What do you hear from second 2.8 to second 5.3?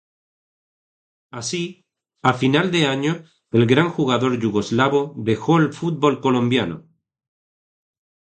año el gran jugador yugoslavo